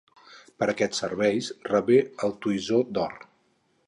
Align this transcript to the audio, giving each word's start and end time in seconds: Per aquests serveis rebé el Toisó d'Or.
Per 0.61 0.67
aquests 0.71 1.01
serveis 1.03 1.49
rebé 1.67 1.99
el 2.29 2.33
Toisó 2.47 2.81
d'Or. 2.99 3.15